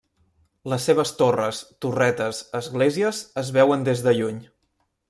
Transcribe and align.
Les 0.73 0.87
seves 0.89 1.11
torres, 1.19 1.59
torretes, 1.87 2.41
esglésies 2.63 3.21
es 3.45 3.57
veuen 3.61 3.87
des 3.91 4.07
de 4.09 4.19
lluny. 4.23 4.43